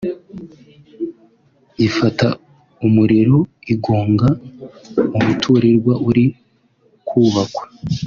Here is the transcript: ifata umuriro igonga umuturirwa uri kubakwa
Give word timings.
ifata 1.87 2.27
umuriro 2.85 3.37
igonga 3.73 4.29
umuturirwa 5.17 5.93
uri 6.09 6.25
kubakwa 7.07 7.63